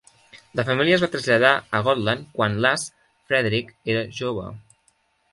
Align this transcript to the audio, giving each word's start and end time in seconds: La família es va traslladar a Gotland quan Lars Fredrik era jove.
La 0.59 0.63
família 0.67 0.93
es 0.93 1.01
va 1.03 1.09
traslladar 1.15 1.51
a 1.79 1.81
Gotland 1.87 2.31
quan 2.39 2.55
Lars 2.67 2.85
Fredrik 3.29 3.69
era 3.97 4.01
jove. 4.21 4.47